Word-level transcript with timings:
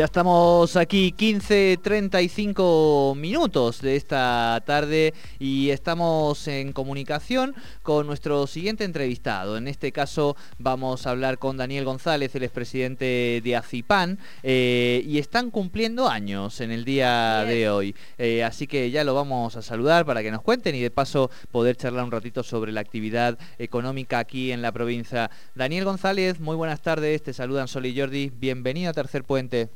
Ya 0.00 0.06
estamos 0.06 0.76
aquí 0.76 1.14
15.35 1.14 3.14
minutos 3.16 3.82
de 3.82 3.96
esta 3.96 4.62
tarde 4.64 5.12
y 5.38 5.68
estamos 5.68 6.48
en 6.48 6.72
comunicación 6.72 7.54
con 7.82 8.06
nuestro 8.06 8.46
siguiente 8.46 8.84
entrevistado. 8.84 9.58
En 9.58 9.68
este 9.68 9.92
caso 9.92 10.38
vamos 10.58 11.06
a 11.06 11.10
hablar 11.10 11.36
con 11.36 11.58
Daniel 11.58 11.84
González, 11.84 12.34
el 12.34 12.44
expresidente 12.44 13.42
de 13.44 13.56
ACIPAN, 13.56 14.18
eh, 14.42 15.02
y 15.04 15.18
están 15.18 15.50
cumpliendo 15.50 16.08
años 16.08 16.62
en 16.62 16.70
el 16.70 16.86
día 16.86 17.44
de 17.44 17.68
hoy. 17.68 17.94
Eh, 18.16 18.42
así 18.42 18.66
que 18.66 18.90
ya 18.90 19.04
lo 19.04 19.12
vamos 19.12 19.56
a 19.56 19.60
saludar 19.60 20.06
para 20.06 20.22
que 20.22 20.30
nos 20.30 20.40
cuenten 20.40 20.76
y 20.76 20.80
de 20.80 20.90
paso 20.90 21.30
poder 21.52 21.76
charlar 21.76 22.04
un 22.04 22.10
ratito 22.10 22.42
sobre 22.42 22.72
la 22.72 22.80
actividad 22.80 23.38
económica 23.58 24.18
aquí 24.18 24.50
en 24.50 24.62
la 24.62 24.72
provincia. 24.72 25.30
Daniel 25.54 25.84
González, 25.84 26.40
muy 26.40 26.56
buenas 26.56 26.80
tardes, 26.80 27.22
te 27.22 27.34
saludan 27.34 27.68
Sol 27.68 27.84
y 27.84 27.94
Jordi, 27.94 28.32
bienvenido 28.34 28.88
a 28.88 28.94
Tercer 28.94 29.24
Puente. 29.24 29.68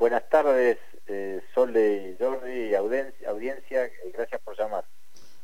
Buenas 0.00 0.26
tardes, 0.30 0.78
eh, 1.08 1.42
Sole 1.52 2.16
y 2.16 2.16
Jordi, 2.18 2.74
audiencia, 2.74 3.28
audiencia, 3.28 3.90
gracias 4.14 4.40
por 4.40 4.58
llamar. 4.58 4.86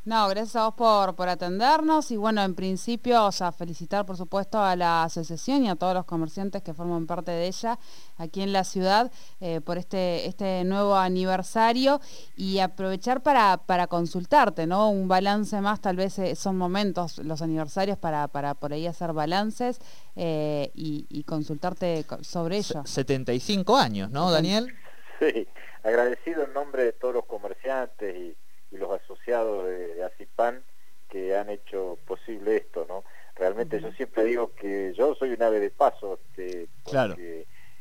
No, 0.06 0.28
gracias 0.28 0.54
a 0.54 0.66
vos 0.66 0.74
por, 0.74 1.16
por 1.16 1.28
atendernos 1.28 2.12
y 2.12 2.16
bueno, 2.16 2.40
en 2.44 2.54
principio, 2.54 3.24
o 3.24 3.32
sea, 3.32 3.50
felicitar 3.50 4.06
por 4.06 4.16
supuesto 4.16 4.62
a 4.62 4.76
la 4.76 5.02
asociación 5.02 5.64
y 5.64 5.68
a 5.68 5.74
todos 5.74 5.94
los 5.94 6.04
comerciantes 6.04 6.62
que 6.62 6.72
forman 6.74 7.08
parte 7.08 7.32
de 7.32 7.48
ella 7.48 7.76
aquí 8.16 8.40
en 8.42 8.52
la 8.52 8.62
ciudad 8.62 9.10
eh, 9.40 9.60
por 9.60 9.78
este, 9.78 10.28
este 10.28 10.62
nuevo 10.62 10.94
aniversario 10.94 12.00
y 12.36 12.60
aprovechar 12.60 13.24
para, 13.24 13.56
para 13.56 13.88
consultarte, 13.88 14.68
¿no? 14.68 14.90
Un 14.90 15.08
balance 15.08 15.60
más, 15.60 15.80
tal 15.80 15.96
vez 15.96 16.16
eh, 16.20 16.36
son 16.36 16.56
momentos 16.56 17.18
los 17.18 17.42
aniversarios 17.42 17.98
para, 17.98 18.28
para 18.28 18.54
por 18.54 18.72
ahí 18.72 18.86
hacer 18.86 19.12
balances 19.12 19.80
eh, 20.14 20.70
y, 20.72 21.24
consultarte 21.24 22.06
sobre 22.20 22.58
ello. 22.58 22.82
75 22.84 23.76
años, 23.76 24.08
¿no, 24.12 24.30
Daniel? 24.30 24.72
Sí, 25.18 25.48
agradecido 25.82 26.44
en 26.44 26.52
nombre 26.52 26.84
de 26.84 26.92
todos 26.92 27.14
los 27.14 27.24
comerciantes 27.24 28.14
y, 28.14 28.36
los 28.70 29.00
asociados 29.00 29.66
de, 29.66 30.04
ACIPAN 30.04 30.62
que 31.08 31.36
han 31.36 31.50
hecho 31.50 31.98
posible 32.06 32.56
esto, 32.56 32.84
¿no? 32.88 33.04
Realmente 33.36 33.80
yo 33.80 33.92
siempre 33.92 34.24
digo 34.24 34.52
que 34.54 34.92
yo 34.94 35.14
soy 35.14 35.32
un 35.32 35.42
ave 35.42 35.60
de 35.60 35.70
paso, 35.70 36.18
este, 36.30 36.68
claro. 36.84 37.14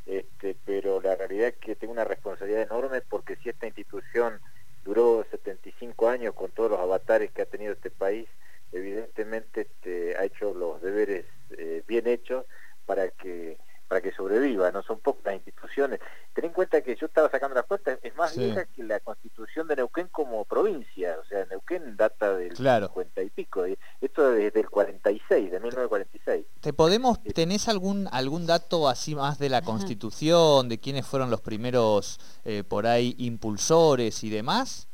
este, 0.06 0.56
pero 0.66 1.02
la 1.02 1.16
realidad 1.16 1.50
es 1.50 1.56
que 1.56 1.76
tengo 1.76 1.94
una 1.94 2.04
responsabilidad 2.04 2.62
enorme 2.62 3.02
porque 3.02 3.38
si 3.38 3.50
esta 3.50 3.66
institución 3.66 4.40
duró 4.84 5.26
75 5.32 6.10
años 6.10 6.36
con 6.36 6.52
todos 6.52 6.72
los 6.72 6.80
avatares 6.80 7.32
que 7.32 7.42
ha 7.42 7.46
tenido 7.46 7.74
este 7.74 7.90
país, 7.90 8.28
evidentemente 8.72 9.62
este, 9.62 10.16
ha 10.18 10.26
hecho 10.26 10.54
los 10.54 10.82
deberes 10.82 11.26
eh, 11.58 11.84
bien 11.88 12.08
hechos 12.08 12.46
para 12.86 13.10
que 13.10 13.58
para 13.88 14.02
que 14.02 14.12
sobreviva, 14.12 14.72
no 14.72 14.82
son 14.82 15.00
pocas 15.00 15.36
instituciones. 15.36 16.00
Ten 16.34 16.46
en 16.46 16.54
cuenta 16.66 16.82
que 16.82 16.96
yo 16.96 17.06
estaba 17.06 17.30
sacando 17.30 17.56
las 17.56 17.66
cuentas, 17.66 18.00
es 18.02 18.16
más 18.16 18.36
vieja 18.36 18.66
que 18.66 18.84
la 18.84 19.00
constitución 19.00 19.68
de 19.68 19.76
Neuquén 19.76 20.08
como 20.08 20.46
provincia, 20.46 21.18
o 21.22 21.26
sea, 21.26 21.46
Neuquén 21.46 21.96
data 21.96 22.36
del 22.36 22.56
50 22.56 23.22
y 23.22 23.30
pico, 23.30 23.66
esto 24.02 24.32
desde 24.32 24.62
el 24.62 24.70
46, 24.70 25.52
de 25.52 25.60
1946. 25.60 26.46
¿Te 26.62 26.74
podemos, 26.74 27.22
tenés 27.22 27.68
algún, 27.68 28.08
algún 28.12 28.48
dato 28.48 28.90
así 28.90 29.16
más 29.16 29.38
de 29.38 29.50
la 29.50 29.62
constitución, 29.62 30.68
de 30.70 30.80
quiénes 30.80 31.06
fueron 31.06 31.30
los 31.30 31.42
primeros 31.42 32.20
eh, 32.46 32.64
por 32.68 32.88
ahí 32.88 33.16
impulsores 33.20 34.24
y 34.24 34.30
demás? 34.30 34.88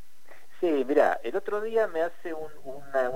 Sí, 0.62 0.86
mira, 0.88 1.20
el 1.24 1.36
otro 1.36 1.60
día 1.60 1.88
me 1.88 2.04
hace 2.04 2.36
un, 2.36 2.52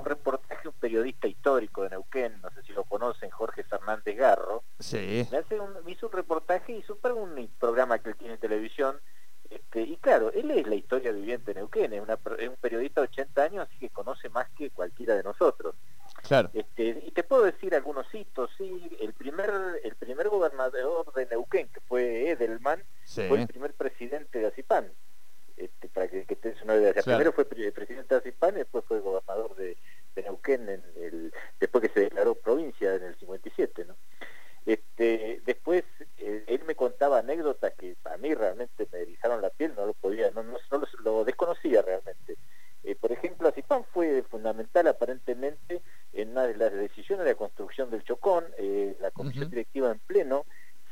reportaje 0.03 0.67
un 0.67 0.73
periodista 0.73 1.27
histórico 1.27 1.83
de 1.83 1.91
Neuquén, 1.91 2.41
no 2.41 2.49
sé 2.49 2.63
si 2.63 2.73
lo 2.73 2.83
conocen, 2.85 3.29
Jorge 3.29 3.63
Fernández 3.63 4.17
Garro. 4.17 4.63
Sí. 4.79 5.27
Me, 5.29 5.38
hace 5.38 5.59
hizo 5.85 6.07
un 6.07 6.11
reportaje, 6.11 6.73
hizo 6.73 6.95
para 6.95 7.13
un 7.13 7.47
programa 7.59 7.99
que 7.99 8.09
él 8.09 8.16
tiene 8.16 8.33
en 8.33 8.39
televisión, 8.39 8.99
este, 9.47 9.81
y 9.81 9.95
claro, 9.97 10.31
él 10.31 10.49
es 10.49 10.66
la 10.66 10.73
historia 10.73 11.11
viviente 11.11 11.53
de 11.53 11.59
Neuquén, 11.59 11.93
es, 11.93 12.01
un 12.01 12.55
periodista 12.59 13.01
de 13.01 13.09
80 13.09 13.43
años, 13.43 13.67
así 13.69 13.77
que 13.77 13.89
conoce 13.91 14.27
más 14.29 14.49
que 14.57 14.71
cualquiera 14.71 15.13
de 15.13 15.21
nosotros. 15.21 15.75
Claro. 16.28 16.50
Este, 16.51 17.03
y 17.05 17.11
te 17.11 17.22
puedo 17.22 17.44
decir 17.44 17.75
algunos 17.75 18.07
hitos, 18.11 18.50
sí, 18.57 18.89
el 19.00 19.13
primer, 19.13 19.51
el 19.84 19.94
primer 19.97 20.29
gobernador 20.29 21.13
de 21.13 21.28
Neuquén, 21.28 21.67
que 21.67 21.79
fue 21.81 22.31
Edelman, 22.31 22.84
fue 23.05 23.39
el 23.39 23.47
primer 23.47 23.75
presidente 23.75 24.39
de 24.39 24.47
Azipán. 24.47 24.91
Este, 25.57 25.88
para 25.88 26.09
que, 26.09 26.25
que 26.25 26.55
una 26.63 26.75
idea. 26.75 26.94
Primero 26.94 27.31
fue 27.31 27.45
presidente 27.45 28.19
de 28.19 28.29
y 28.29 28.51
después 28.51 28.84
fue 28.85 29.00
gobernador 29.00 29.55
de, 29.55 29.78
Neuquén, 30.16 30.67
en 30.69 30.84
el, 30.97 31.34
después 31.59 31.81
que 31.81 31.94
se 31.94 32.01
declaró 32.01 32.35
provincia 32.35 32.95
en 32.95 33.03
el 33.03 33.15
57. 33.25 33.86
¿no? 33.86 33.96
Este, 34.66 35.41
después 35.46 35.84
eh, 36.18 36.44
él 36.47 36.63
me 36.66 36.75
contaba 36.75 37.19
anécdotas 37.19 37.74
que 37.75 37.96
a 38.06 38.18
mí 38.18 38.34
realmente 38.34 38.88
me 38.91 39.00
erizaron 39.00 39.41
la 39.41 39.52
piel, 39.52 39.75
no 39.75 39.86
lo 39.86 39.94
podía, 39.94 40.31
no, 40.31 40.41
no, 40.41 40.58
lo, 41.03 41.24
desconocía 41.24 41.84
realmente. 41.84 42.35
Eh, 42.84 42.96
por 42.96 43.12
ejemplo, 43.12 43.47
Azipán 43.47 43.84
fue 43.94 44.24
fundamental 44.24 44.88
aparentemente 44.88 45.81
en 46.14 46.31
una 46.31 46.47
de 46.47 46.56
las 46.58 46.72
decisiones 46.72 47.25
de 47.25 47.31
la 47.31 47.38
construcción 47.38 47.91
del 47.91 48.03
Chocón, 48.03 48.46
eh, 48.58 48.96
la 49.00 49.12
comisión 49.12 49.50
directiva 49.50 49.91
en 49.91 50.00
pleno 50.00 50.46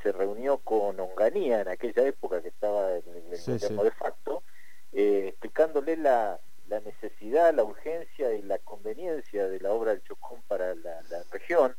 se 0.04 0.12
reunió 0.12 0.58
con 0.58 1.00
Onganía 1.00 1.62
en 1.62 1.70
aquella 1.70 2.06
época 2.06 2.42
que 2.42 2.50
estaba 2.50 2.92
en 2.96 3.04
el 3.08 3.42
gobierno 3.42 3.84
de 3.84 3.92
facto, 3.92 4.44
explicándole 4.92 5.96
la, 5.98 6.40
necesidad, 6.68 7.54
la 7.54 7.64
urgencia 7.64 8.34
y 8.34 8.42
la 8.42 8.58
conveniencia 8.60 9.48
de 9.48 9.60
la 9.60 9.72
obra 9.72 9.92
del 9.92 10.04
Chocón 10.04 10.42
para 10.48 10.76
la, 10.76 11.02
región. 11.32 11.76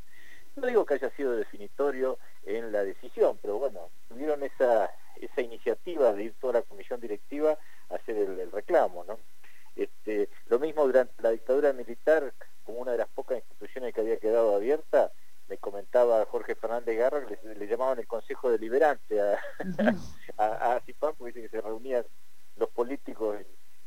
No 0.56 0.66
digo 0.66 0.84
que 0.84 0.94
haya 0.94 1.10
sido 1.10 1.37
definitorio 1.37 2.19
en 2.44 2.72
la 2.72 2.84
decisión, 2.84 3.38
pero 3.42 3.59
bueno, 3.59 3.91
tuvieron 4.09 4.42
esa, 4.42 4.91
esa 5.16 5.41
iniciativa 5.41 6.12
de 6.12 6.25
ir 6.25 6.34
toda 6.41 6.54
la 6.54 6.62
comisión 6.62 7.00
directiva 7.00 7.59
a 7.91 7.94
hacer 7.94 8.16
el, 8.16 8.53
reclamo, 8.53 9.04
¿no? 9.04 9.19
Este, 9.76 10.28
lo 10.47 10.59
mismo 10.59 10.87
durante 10.87 11.20
la 11.22 11.31
dictadura 11.31 11.72
militar, 11.72 12.32
como 12.62 12.78
una 12.78 12.93
de 12.93 12.98
las 12.98 13.09
pocas 13.09 13.38
instituciones 13.38 13.93
que 13.93 14.00
había 14.00 14.19
quedado 14.19 14.54
abierta, 14.54 15.10
me 15.48 15.59
comentaba 15.59 16.25
Jorge 16.26 16.54
Fernández 16.54 16.97
Garra 16.97 17.26
que 17.26 17.38
le, 17.54 17.66
llamaban 17.66 17.98
el 17.98 18.06
Consejo 18.06 18.50
Deliberante 18.50 19.20
a, 19.20 19.38
a, 20.38 20.76
a, 20.76 20.82
porque 21.19 21.43
que 21.43 21.48
se 21.48 21.60
reunían 21.60 22.04
los 22.56 22.70
políticos 22.70 23.38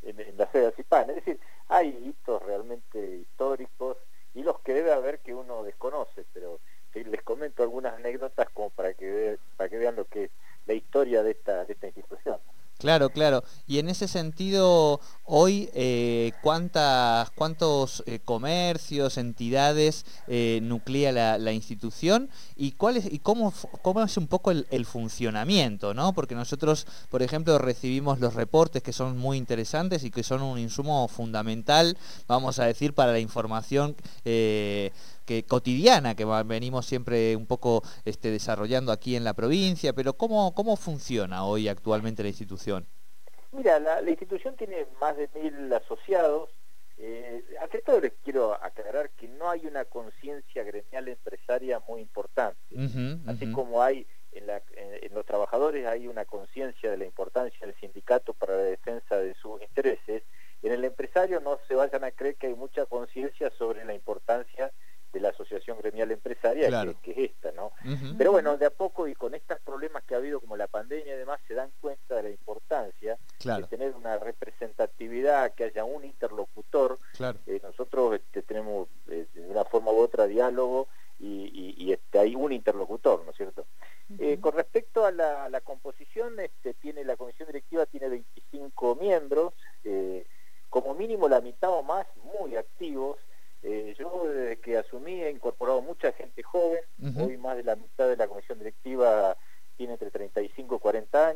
en, 0.03 0.37
la 0.37 0.49
sede 0.51 0.67
de 0.67 0.71
CIPAN. 0.73 1.09
Es 1.09 1.15
decir, 1.17 1.39
hay 1.67 1.89
hitos 2.05 2.41
realmente 2.43 2.99
históricos 3.17 3.97
y 4.33 4.43
los 4.43 4.59
que 4.59 4.73
debe 4.73 4.91
haber 4.93 5.19
que 5.19 5.33
uno 5.33 5.63
desconoce, 5.63 6.25
pero 6.33 6.59
les 6.93 7.21
comento 7.23 7.63
algunas 7.63 7.93
anécdotas 7.93 8.49
como 8.49 8.69
para 8.71 8.93
que, 8.93 9.37
para 9.55 9.69
que 9.69 9.77
vean 9.77 9.95
lo 9.95 10.05
que 10.05 10.25
es 10.25 10.31
la 10.65 10.73
historia 10.73 11.23
de 11.23 11.31
esta, 11.31 11.65
de 11.65 11.73
esta 11.73 11.87
institución. 11.87 12.39
Claro, 12.87 13.09
claro. 13.09 13.43
Y 13.67 13.79
en 13.79 13.89
ese 13.89 14.07
sentido, 14.07 15.01
hoy, 15.25 15.69
eh, 15.73 16.31
¿cuántas, 16.41 17.29
¿cuántos 17.31 18.01
eh, 18.05 18.21
comercios, 18.23 19.17
entidades 19.17 20.05
eh, 20.27 20.61
nuclea 20.63 21.37
la, 21.37 21.51
institución? 21.51 22.29
¿Y, 22.55 22.75
y 23.11 23.19
cómo, 23.19 23.53
cómo 23.81 24.03
es 24.03 24.15
un 24.15 24.27
poco 24.27 24.51
el, 24.51 24.85
funcionamiento? 24.85 25.93
¿no? 25.93 26.13
Porque 26.13 26.33
nosotros, 26.33 26.87
por 27.09 27.21
ejemplo, 27.21 27.57
recibimos 27.57 28.21
los 28.21 28.35
reportes 28.35 28.81
que 28.81 28.93
son 28.93 29.17
muy 29.17 29.37
interesantes 29.37 30.05
y 30.05 30.09
que 30.09 30.23
son 30.23 30.41
un 30.41 30.57
insumo 30.57 31.09
fundamental, 31.09 31.97
vamos 32.25 32.57
a 32.59 32.63
decir, 32.63 32.93
para 32.93 33.11
la 33.11 33.19
información 33.19 33.97
que 35.27 35.43
cotidiana 35.43 36.15
que 36.15 36.25
venimos 36.45 36.85
siempre 36.85 37.35
un 37.35 37.45
poco 37.45 37.83
este, 38.05 38.31
desarrollando 38.31 38.91
aquí 38.91 39.15
en 39.15 39.25
la 39.25 39.33
provincia, 39.33 39.93
pero 39.93 40.13
¿cómo, 40.13 40.55
cómo 40.55 40.77
funciona 40.77 41.45
hoy 41.45 41.67
actualmente 41.67 42.23
la 42.23 42.29
institución? 42.29 42.87
Mira, 43.51 43.77
la, 43.79 44.09
institución 44.09 44.55
tiene 44.55 44.87
más 45.01 45.17
de 45.17 45.29
mil 45.35 45.71
asociados. 45.73 46.49
Eh, 46.97 47.43
ante 47.61 47.81
todo 47.81 47.99
les 47.99 48.13
quiero 48.23 48.53
aclarar 48.53 49.11
que 49.11 49.27
no 49.27 49.49
hay 49.49 49.67
una 49.67 49.85
conciencia 49.85 50.63
gremial 50.63 51.07
empresaria 51.09 51.79
muy 51.87 52.01
importante. 52.01 52.59
Así 53.27 53.51
como 53.51 53.83
hay 53.83 54.07
en, 54.31 54.47
la, 54.47 54.61
en, 54.75 55.13
los 55.13 55.25
trabajadores 55.25 55.85
hay 55.87 56.07
una 56.07 56.25
conciencia 56.25 56.89
de 56.89 56.97
la 56.97 57.05
importancia 57.05 57.67
del 57.67 57.75
sindicato 57.79 58.33
para 58.33 58.55
la 58.55 58.63
defensa 58.63 59.17
de 59.17 59.33
sus 59.35 59.61
intereses, 59.61 60.23
en 60.63 60.71
el 60.71 60.85
empresario 60.85 61.39
no 61.39 61.59
se 61.67 61.75
vayan 61.75 62.03
a 62.03 62.11
creer 62.11 62.35
que 62.35 62.47
hay 62.47 62.55
mucha 62.55 62.85
conciencia 62.85 63.51
sobre 63.57 63.85
la 63.85 63.93
importancia 63.93 64.71
de 65.13 65.19
la 65.19 65.29
Asociación 65.29 65.77
Gremial 65.79 66.11
Empresaria, 66.11 66.69
que, 67.01 67.11
es 67.11 67.31
esta, 67.31 67.51
¿no? 67.51 67.71
Pero 68.17 68.31
bueno, 68.31 68.57
de 68.57 68.65
a 68.65 68.69
poco 68.69 69.07
y 69.07 69.13
con 69.13 69.35
estos 69.35 69.59
problemas 69.59 70.03
que 70.03 70.15
ha 70.15 70.17
habido 70.17 70.39
como 70.39 70.57
la 70.57 70.67
pandemia 70.67 71.13
y 71.13 71.17
demás, 71.17 71.39
se 71.47 71.53
dan 71.53 71.71
cuenta 71.79 72.15
de 72.15 72.23
la 72.23 72.29
importancia 72.29 73.17
de 73.43 73.63
tener 73.69 73.93
una 73.95 74.17
representatividad, 74.17 75.53
que 75.53 75.65
haya 75.65 75.83
un 75.83 76.03
interlocutor. 76.03 76.97
Eh, 77.45 77.59
nosotros 77.61 78.15
este, 78.15 78.41
tenemos 78.41 78.87
eh, 79.09 79.27
de 79.33 79.47
una 79.47 79.65
forma 79.65 79.91
u 79.91 79.97
otra 79.97 80.25
diálogo 80.25 80.87
y, 81.19 81.91
este, 81.91 82.19
hay 82.19 82.35
un 82.35 82.51
interlocutor, 82.51 83.23
¿no 83.25 83.31
es 83.31 83.37
cierto? 83.37 83.65
Eh, 84.19 84.37
con 84.39 84.53
respecto 84.53 85.05
a 85.05 85.11
la, 85.11 85.61
composición, 85.63 86.39
este, 86.39 86.73
tiene 86.75 87.03
la 87.03 87.17
comisión 87.17 87.47
directiva 87.47 87.85
tiene 87.85 88.09
25 88.09 88.95
miembros, 88.95 89.53
como 90.69 90.93
mínimo 90.93 91.27
la 91.27 91.41
mitad 91.41 91.71
o 91.71 91.81
más 91.81 92.05
muy 92.23 92.55
activos, 92.55 93.17
eh, 93.63 93.95
yo 93.97 94.23
desde 94.27 94.59
que 94.59 94.77
asumí 94.77 95.21
he 95.23 95.31
incorporado 95.31 95.81
mucha 95.81 96.11
gente 96.13 96.43
joven, 96.43 96.81
hoy 97.19 97.37
más 97.37 97.57
de 97.57 97.63
la 97.63 97.75
mitad 97.75 98.07
de 98.07 98.15
la 98.15 98.27
comisión 98.27 98.59
directiva 98.59 99.35
tiene 99.75 99.93
entre 99.93 100.11
35 100.11 100.75
y 100.75 100.79
40 100.79 101.27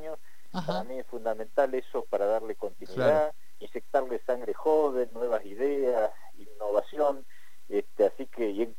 fundamental 1.10 1.74
eso 1.74 2.06
para 2.10 2.26
darle 2.26 2.56
continuidad, 2.56 3.34
inyectarle 3.60 4.22
sangre 4.26 4.54
joven, 4.54 5.10
nuevas 5.14 5.46
ideas, 5.46 6.12
innovación, 6.38 7.26
este, 7.70 8.06
así 8.06 8.28
que, 8.28 8.50
y 8.50 8.62
en 8.62 8.74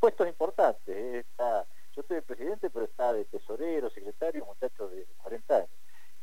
¿eh? 0.87 1.19
está, 1.19 1.65
yo 1.95 2.01
estoy 2.01 2.15
de 2.15 2.21
presidente, 2.21 2.69
pero 2.69 2.85
está 2.85 3.13
de 3.13 3.25
tesorero, 3.25 3.89
secretario, 3.89 4.45
muchacho 4.45 4.89
de 4.89 5.05
40 5.21 5.55
años, 5.55 5.69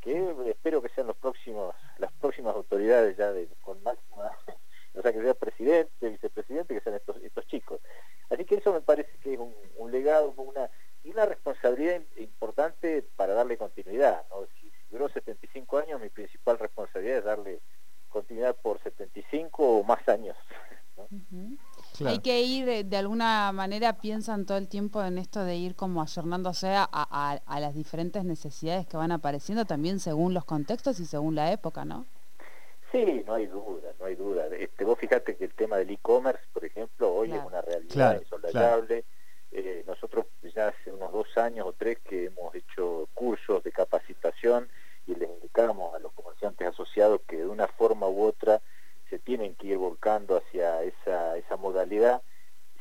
que 0.00 0.34
espero 0.48 0.82
que 0.82 0.88
sean 0.90 1.06
los 1.06 1.16
próximos, 1.16 1.74
las 1.98 2.12
próximas 2.12 2.54
autoridades 2.54 3.16
ya 3.16 3.32
de, 3.32 3.48
con 3.62 3.82
máxima, 3.82 4.30
o 4.94 5.02
sea, 5.02 5.12
que 5.12 5.22
sea 5.22 5.34
presidente, 5.34 6.08
vicepresidente, 6.08 6.74
que 6.74 6.80
sean 6.80 6.96
estos, 6.96 7.16
estos 7.18 7.46
chicos. 7.46 7.80
Así 8.30 8.44
que 8.44 8.56
eso 8.56 8.72
me 8.72 8.80
parece 8.80 9.10
que 9.18 9.34
es 9.34 9.38
un, 9.38 9.54
un 9.76 9.90
legado, 9.90 10.32
una, 10.36 10.70
y 11.04 11.10
una 11.10 11.26
responsabilidad 11.26 12.00
importante 12.16 13.02
para 13.16 13.34
darle 13.34 13.56
continuidad. 13.56 14.24
¿no? 14.30 14.46
Si 14.60 14.70
duró 14.90 15.08
75 15.08 15.78
años, 15.78 16.00
mi 16.00 16.08
principal 16.08 16.58
responsabilidad 16.58 17.18
es 17.18 17.24
darle 17.24 17.60
continuidad 18.08 18.56
por 18.56 18.82
75 18.82 19.78
o 19.78 19.82
más 19.84 20.06
años. 20.08 20.36
Hay 22.06 22.20
que 22.20 22.42
ir, 22.42 22.86
de, 22.86 22.96
alguna 22.96 23.52
manera, 23.52 23.98
piensan 23.98 24.46
todo 24.46 24.58
el 24.58 24.68
tiempo 24.68 25.02
en 25.02 25.18
esto 25.18 25.44
de 25.44 25.56
ir 25.56 25.74
como 25.74 26.02
ayornándose 26.02 26.68
a, 26.68 26.88
a, 26.90 27.60
las 27.60 27.74
diferentes 27.74 28.24
necesidades 28.24 28.86
que 28.86 28.96
van 28.96 29.12
apareciendo 29.12 29.64
también 29.64 30.00
según 30.00 30.34
los 30.34 30.44
contextos 30.44 31.00
y 31.00 31.06
según 31.06 31.34
la 31.34 31.52
época, 31.52 31.84
¿no? 31.84 32.06
Sí, 32.92 33.22
no 33.26 33.34
hay 33.34 33.46
duda, 33.46 33.92
no 33.98 34.06
hay 34.06 34.14
duda. 34.14 34.46
Este, 34.46 34.84
vos 34.84 34.98
fíjate 34.98 35.36
que 35.36 35.44
el 35.44 35.54
tema 35.54 35.76
del 35.76 35.90
e-commerce, 35.90 36.42
por 36.52 36.64
ejemplo, 36.64 37.12
hoy 37.12 37.32
es 37.32 37.44
una 37.44 37.60
realidad 37.60 38.20
insolayable. 38.20 39.04
Eh, 39.52 39.84
nosotros 39.86 40.26
ya 40.54 40.68
hace 40.68 40.92
unos 40.92 41.12
dos 41.12 41.36
años 41.36 41.66
o 41.66 41.72
tres 41.72 41.98
que 42.00 42.26
hemos 42.26 42.54
hecho 42.54 43.08
cursos 43.14 43.62
de 43.62 43.72
capacitación 43.72 44.68
y 45.06 45.14
les 45.14 45.28
indicamos 45.28 45.94
a 45.94 45.98
los 45.98 46.12
comerciantes 46.12 46.68
asociados 46.68 47.20
que 47.26 47.38
de 47.38 47.46
una 47.46 47.66
forma 47.66 48.08
u 48.08 48.22
otra 48.22 48.60
se 49.10 49.18
tienen 49.18 49.56
que 49.56 49.66
ir 49.66 49.76
volcando 49.76 50.36
hacia 50.36 50.82
esa, 50.84 51.36
esa 51.36 51.56
modalidad. 51.56 52.22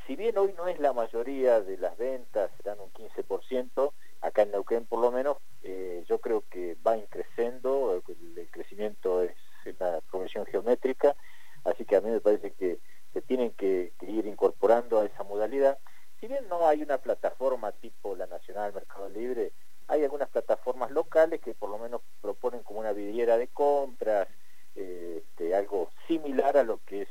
Si 0.06 0.16
bien 0.16 0.38
hoy 0.38 0.54
no 0.56 0.68
es 0.68 0.80
la 0.80 0.94
mayoría 0.94 1.60
de 1.60 1.78
las 1.78 1.98
ventas, 1.98 2.52
serán 2.58 2.80
un 2.80 2.92
15%, 2.94 3.92
acá 4.22 4.44
en 4.44 4.52
Neuquén 4.52 4.86
por 4.86 5.00
lo 5.00 5.12
menos, 5.12 5.38
eh, 5.64 6.04
yo 6.08 6.20
creo 6.20 6.44
que 6.50 6.78
va 6.86 6.98
increciendo, 6.98 8.02
el, 8.08 8.50
crecimiento 8.52 9.24
es 9.24 9.36
una 9.66 10.00
progresión 10.10 10.46
geométrica, 10.46 11.16
así 11.64 11.86
que 11.86 11.96
a 11.96 12.02
mí 12.02 12.10
me 12.10 12.22
parece 12.22 12.52
que 12.52 12.80
se 13.14 13.22
tienen 13.22 13.52
que, 13.52 13.94
ir 14.02 14.26
incorporando 14.28 15.00
a 15.00 15.06
esa 15.06 15.24
modalidad. 15.24 15.78
Si 16.20 16.28
bien 16.28 16.48
no 16.48 16.68
hay 16.68 16.84
una 16.84 17.00
plataforma 17.00 17.72
tipo 17.72 18.16
la 18.16 18.28
Nacional 18.28 18.74
Mercado 18.74 19.10
Libre, 19.10 19.52
hay 19.88 20.04
algunas 20.04 20.30
plataformas 20.30 20.92
locales 20.92 21.42
que 21.42 21.56
por 21.56 21.70
lo 21.70 21.80
menos 21.80 22.02
proponen 22.22 22.62
como 22.62 22.80
una 22.80 22.94
vidriera 22.94 23.38
de 23.38 23.48
compras, 23.48 24.28
eh, 24.76 25.24
este, 25.40 25.56
algo 25.56 25.92
similar 26.08 26.58
a 26.58 26.64
lo 26.64 26.80
que 26.86 27.02
es 27.02 27.10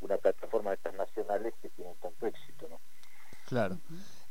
una 0.00 0.16
plataforma 0.18 0.70
de 0.70 0.76
estas 0.76 0.94
nacionales 0.94 1.54
que 1.62 1.68
tienen 1.70 1.94
tanto 1.96 2.26
éxito. 2.26 2.68
¿no? 2.68 2.80
Claro. 3.46 3.78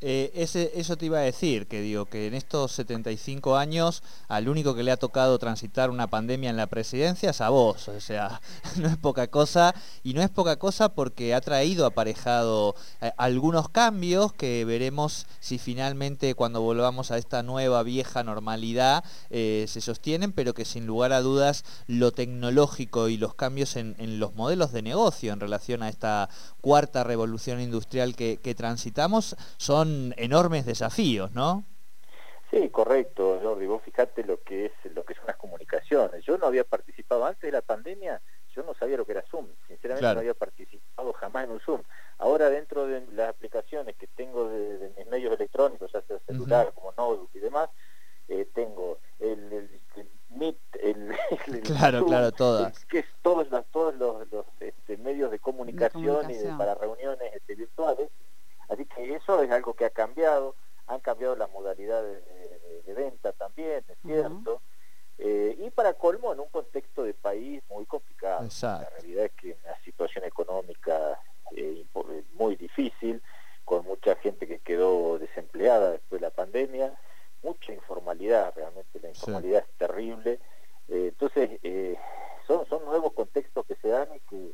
Eh, 0.02 0.32
eso 0.54 0.98
te 0.98 1.06
iba 1.06 1.20
a 1.20 1.22
decir, 1.22 1.68
que 1.68 1.82
digo 1.82 2.06
que 2.06 2.28
en 2.28 2.34
estos 2.34 2.72
75 2.74 3.58
años 3.58 4.04
al 4.28 4.48
único 4.48 4.76
que 4.76 4.84
le 4.84 4.92
ha 4.92 4.98
tocado 4.98 5.40
transitar 5.40 5.90
una 5.90 6.08
pandemia 6.08 6.50
en 6.50 6.58
la 6.58 6.68
presidencia 6.68 7.32
es 7.32 7.42
a 7.42 7.50
vos, 7.50 7.88
o 7.88 8.00
sea, 8.00 8.42
no 8.78 8.88
es 8.88 8.98
poca 8.98 9.28
cosa, 9.28 9.74
y 10.04 10.14
no 10.14 10.22
es 10.22 10.30
poca 10.30 10.58
cosa 10.58 10.90
porque 10.90 11.34
ha 11.34 11.42
traído 11.42 11.86
aparejado 11.86 12.76
eh, 13.02 13.12
algunos 13.18 13.70
cambios 13.70 14.34
que 14.34 14.66
veremos 14.66 15.26
si 15.40 15.58
finalmente 15.58 16.36
cuando 16.36 16.62
volvamos 16.62 17.12
a 17.12 17.18
esta 17.18 17.44
nueva 17.44 17.84
vieja 17.84 18.24
normalidad 18.24 19.04
eh, 19.30 19.66
se 19.68 19.82
sostienen, 19.82 20.32
pero 20.32 20.54
que 20.54 20.66
sin 20.66 20.86
lugar 20.86 21.14
a 21.14 21.22
dudas 21.22 21.64
lo 21.88 22.12
tecnológico 22.12 23.10
y 23.10 23.18
los 23.18 23.34
cambios 23.34 23.76
en, 23.76 23.96
los 24.20 24.36
modelos 24.36 24.72
de 24.72 24.82
negocio 24.82 25.34
en 25.34 25.40
relación 25.40 25.82
a 25.82 25.90
esta 25.90 26.30
cuarta 26.62 27.04
revolución 27.04 27.60
industrial 27.60 28.16
que 28.16 28.56
transitamos 28.56 29.36
son 29.58 30.14
enormes 30.18 30.35
desafíos, 30.66 31.32
¿no? 31.32 31.64
Sí, 32.52 32.70
correcto, 32.70 33.40
Jordi. 33.42 33.66
Vos 33.66 33.82
fijate 33.84 34.24
lo 34.24 34.42
que 34.42 34.66
es 34.66 34.94
lo 34.94 35.04
que 35.04 35.16
son 35.16 35.26
las 35.28 35.38
comunicaciones. 35.38 36.24
Yo 36.26 36.38
no 36.38 36.48
había 36.48 36.64
participado 36.64 37.26
antes 37.26 37.42
de 37.42 37.52
la 37.52 37.62
pandemia, 37.62 38.22
yo 38.56 38.64
no 38.64 38.74
sabía 38.74 38.98
lo 38.98 39.06
que 39.06 39.14
era 39.14 39.24
Zoom. 39.30 39.48
Sinceramente 39.68 40.14
no 40.14 40.20
había 40.20 40.34
participado 40.34 41.14
jamás 41.14 41.46
en 41.46 41.52
un 41.52 41.60
Zoom. 41.62 41.82
Ahora 42.18 42.50
dentro 42.50 42.86
de 42.86 43.06
las 43.14 43.30
aplicaciones 43.30 43.96
que 43.96 44.08
tengo 44.08 44.50
de, 44.50 44.92
mis 44.98 45.08
medios 45.08 45.34
electrónicos, 45.34 45.92
ya 45.92 46.02
sea 46.02 46.20
celular, 46.28 46.72
como 46.76 46.92
notebook 46.98 47.30
y 47.34 47.40
demás, 47.40 47.70
eh, 48.28 48.48
tengo 48.54 49.00
el, 49.20 49.70
Meet, 50.30 50.58
el, 50.82 51.16
claro, 51.64 52.06
claro, 52.06 52.32
todas. 52.32 52.86
que 52.86 53.00
es 53.00 53.06
todos 53.22 53.50
los, 53.50 53.66
todos 53.68 53.96
los, 53.96 54.46
este, 54.60 54.98
medios 54.98 55.32
de 55.32 55.40
comunicación, 55.40 56.30
y 56.30 56.36
para 56.58 56.76
reuniones 56.76 57.34
este, 57.34 57.56
virtuales 57.56 58.10
eso 59.16 59.42
es 59.42 59.52
algo 59.52 59.74
que 59.74 59.86
ha 59.86 59.90
cambiado, 59.90 60.56
han 60.88 61.00
cambiado 61.00 61.36
las 61.36 61.50
modalidades 61.52 62.24
de, 62.86 62.94
venta 62.94 63.32
también, 63.34 63.84
es 63.88 63.98
cierto. 64.04 64.62
Eh, 65.18 65.58
y 65.60 65.70
para 65.70 65.94
colmo, 65.94 66.34
en 66.34 66.40
un 66.40 66.50
contexto 66.50 67.04
de 67.04 67.14
país 67.14 67.64
muy 67.70 67.86
complicado. 67.86 68.48
La 68.62 68.90
realidad 68.90 69.26
es 69.26 69.32
que 69.32 69.58
una 69.64 69.78
situación 69.84 70.26
económica 70.26 71.20
eh, 71.56 71.86
eh, 71.94 72.24
muy 72.34 72.56
difícil, 72.56 73.22
con 73.64 73.86
mucha 73.86 74.16
gente 74.18 74.46
que 74.46 74.60
quedó 74.60 75.18
desempleada 75.18 75.92
después 75.92 76.22
de 76.22 76.28
la 76.28 76.34
pandemia, 76.34 76.94
mucha 77.42 77.74
informalidad, 77.74 78.54
realmente 78.56 79.00
la 79.00 79.10
informalidad 79.10 79.64
es 79.68 79.78
terrible. 79.78 80.40
entonces, 80.88 81.60
son, 82.48 82.68
son 82.68 82.86
nuevos 82.86 83.14
contextos 83.14 83.66
que 83.66 83.76
se 83.76 83.88
dan 83.88 84.08
y 84.14 84.20
que, 84.22 84.54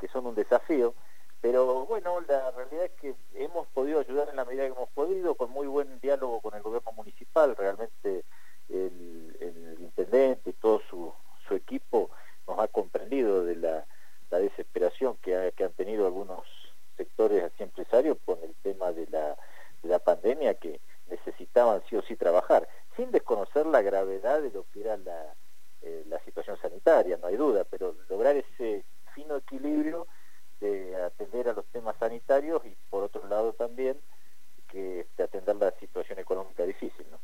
que 0.00 0.08
son 0.08 0.26
un 0.26 0.34
desafío. 0.34 0.94
Pero 1.40 1.86
bueno, 1.86 2.20
la 2.22 2.50
realidad 2.50 2.86
es 2.86 2.92
que 2.92 3.14
hemos 3.34 3.68
podido 3.68 4.00
ayudar 4.00 4.28
en 4.28 4.36
la 4.36 4.44
medida 4.44 4.64
que 4.64 4.72
hemos 4.72 4.88
podido, 4.90 5.36
con 5.36 5.50
muy 5.50 5.68
buen 5.68 6.00
diálogo 6.00 6.40
con 6.40 6.54
el 6.54 6.62
gobierno 6.62 6.90
municipal, 6.92 7.54
realmente 7.54 8.24
el, 8.68 9.76
intendente 9.80 10.50
y 10.50 10.52
todo 10.54 10.80
su, 10.90 11.14
equipo 11.50 12.10
nos 12.46 12.58
ha 12.58 12.68
comprendido 12.68 13.44
de 13.44 13.56
la, 13.56 13.86
desesperación 14.30 15.16
que, 15.22 15.34
han 15.34 15.72
tenido 15.72 16.06
algunos 16.06 16.42
sectores 16.96 17.42
así 17.42 17.62
empresarios 17.62 18.18
con 18.24 18.38
el 18.42 18.54
tema 18.56 18.92
de 18.92 19.06
la, 19.06 19.36
pandemia 20.00 20.54
que 20.54 20.80
necesitaban 21.08 21.82
sí 21.88 21.96
o 21.96 22.02
sí 22.02 22.16
trabajar, 22.16 22.68
sin 22.96 23.10
desconocer 23.10 23.66
la 23.66 23.82
gravedad 23.82 24.42
de 24.42 24.50
lo 24.50 24.66
que 24.72 24.80
era 24.80 24.87
la, 25.04 25.34
eh, 25.82 26.04
la 26.06 26.22
situación 26.24 26.56
sanitaria, 26.60 27.16
no 27.16 27.26
hay 27.28 27.36
duda, 27.36 27.64
pero 27.64 27.94
lograr 28.08 28.36
ese 28.36 28.84
fino 29.14 29.36
equilibrio 29.36 30.06
de 30.60 30.96
atender 30.96 31.48
a 31.48 31.52
los 31.52 31.66
temas 31.66 31.96
sanitarios 31.98 32.64
y 32.64 32.76
por 32.90 33.04
otro 33.04 33.26
lado 33.28 33.52
también 33.52 34.00
que 34.68 35.06
de 35.16 35.24
atender 35.24 35.56
la 35.56 35.70
situación 35.78 36.18
económica 36.18 36.64
difícil. 36.64 37.06
¿no? 37.10 37.18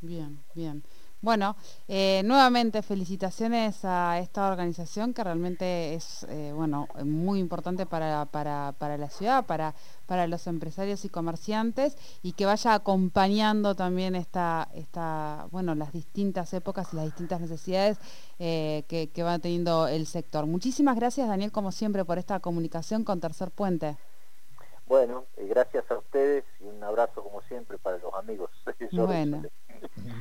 Bien, 0.00 0.44
bien. 0.54 0.82
Bueno, 1.20 1.56
eh, 1.88 2.22
nuevamente 2.24 2.80
felicitaciones 2.80 3.84
a 3.84 4.20
esta 4.20 4.48
organización 4.48 5.12
que 5.12 5.24
realmente 5.24 5.94
es 5.94 6.24
eh, 6.28 6.52
bueno 6.54 6.86
muy 7.04 7.40
importante 7.40 7.86
para, 7.86 8.24
para, 8.26 8.72
para, 8.78 8.96
la 8.96 9.10
ciudad, 9.10 9.44
para, 9.44 9.74
para 10.06 10.28
los 10.28 10.46
empresarios 10.46 11.04
y 11.04 11.08
comerciantes 11.08 11.96
y 12.22 12.34
que 12.34 12.46
vaya 12.46 12.74
acompañando 12.74 13.74
también 13.74 14.14
esta, 14.14 14.68
esta 14.74 15.48
bueno 15.50 15.74
las 15.74 15.92
distintas 15.92 16.54
épocas 16.54 16.92
y 16.92 16.96
las 16.96 17.06
distintas 17.06 17.40
necesidades 17.40 17.98
eh, 18.38 18.84
que, 18.86 19.08
que 19.10 19.24
va 19.24 19.40
teniendo 19.40 19.88
el 19.88 20.06
sector. 20.06 20.46
Muchísimas 20.46 20.94
gracias 20.94 21.26
Daniel 21.26 21.50
como 21.50 21.72
siempre 21.72 22.04
por 22.04 22.18
esta 22.18 22.38
comunicación 22.38 23.02
con 23.02 23.18
Tercer 23.18 23.50
Puente. 23.50 23.96
Bueno, 24.86 25.26
gracias 25.36 25.90
a 25.90 25.98
ustedes 25.98 26.44
y 26.60 26.64
un 26.64 26.82
abrazo 26.84 27.24
como 27.24 27.42
siempre 27.42 27.76
para 27.76 27.98
los 27.98 28.14
amigos. 28.14 28.50
Bueno. 28.92 29.42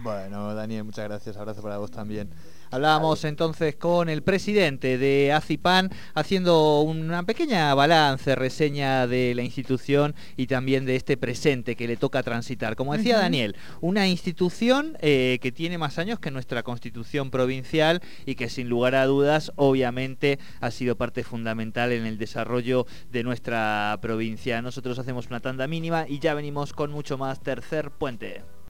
Bueno, 0.04 0.54
Daniel, 0.56 0.84
muchas 0.84 1.06
gracias. 1.06 1.38
Abrazo 1.38 1.62
para 1.62 1.78
vos 1.78 1.92
también. 1.92 2.30
Hablábamos 2.70 3.24
entonces 3.24 3.76
con 3.76 4.10
el 4.10 4.24
presidente 4.24 4.98
de 4.98 5.32
ACIPAN 5.32 5.90
haciendo 6.14 6.82
una 6.82 7.24
pequeña 7.24 7.74
balance, 7.74 8.36
reseña 8.36 9.08
de 9.08 9.34
la 9.36 9.44
institución 9.44 10.16
y 10.36 10.48
también 10.48 10.86
de 10.86 10.98
este 10.98 11.16
presente 11.16 11.76
que 11.76 11.88
le 11.88 11.96
toca 11.96 12.24
transitar. 12.24 12.76
Como 12.76 12.96
decía 12.96 13.18
Daniel, 13.18 13.56
una 13.80 14.08
institución 14.08 14.98
eh, 15.00 15.40
que 15.42 15.54
tiene 15.54 15.78
más 15.78 15.98
años 15.98 16.20
que 16.20 16.32
nuestra 16.32 16.64
constitución 16.64 17.32
provincial 17.32 18.02
y 18.26 18.36
que 18.36 18.50
sin 18.50 18.68
lugar 18.68 18.96
a 18.96 19.06
dudas 19.06 19.54
obviamente 19.56 20.40
ha 20.60 20.72
sido 20.72 20.98
parte 20.98 21.24
fundamental 21.24 21.94
en 21.94 22.06
el 22.06 22.18
desarrollo 22.18 22.86
de 23.12 23.24
nuestra 23.24 23.98
provincia. 24.02 24.62
Nosotros 24.62 25.00
hacemos 25.00 25.28
una 25.28 25.40
tanda 25.40 25.68
mínima 25.68 26.06
y 26.08 26.20
ya 26.20 26.34
venimos 26.34 26.74
con 26.74 26.92
mucho 26.92 27.18
más 27.18 27.40
tercer 27.42 27.92
puente. 27.92 28.57